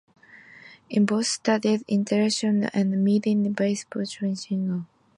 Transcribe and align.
In 0.89 1.05
both 1.05 1.27
studies, 1.27 1.83
interpretation 1.87 2.63
and 2.73 3.03
meaning 3.03 3.43
based 3.53 3.61
tests 3.83 3.85
proved 3.87 4.09
difficult 4.09 4.17
for 4.17 4.25
the 4.25 4.33
hyperlexic 4.33 4.47
subjects. 4.49 4.89